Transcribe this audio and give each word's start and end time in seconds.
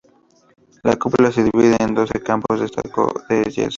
La 0.81 0.95
cúpula 0.95 1.31
se 1.31 1.43
divide 1.43 1.77
en 1.79 1.93
doce 1.93 2.23
campos 2.23 2.59
de 2.59 2.65
estuco 2.65 3.13
de 3.29 3.43
yeso. 3.43 3.69